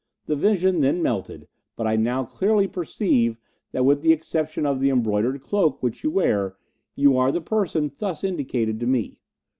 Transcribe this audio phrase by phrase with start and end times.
[0.25, 3.37] The vision then melted, but I now clearly perceive
[3.71, 6.55] that with the exception of the embroidered cloak which you wear,
[6.95, 9.19] you are the person thus indicated to me.